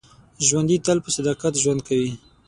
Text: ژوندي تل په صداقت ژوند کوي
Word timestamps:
ژوندي 0.47 0.77
تل 0.85 0.97
په 1.05 1.09
صداقت 1.15 1.53
ژوند 1.63 1.79
کوي 1.87 2.11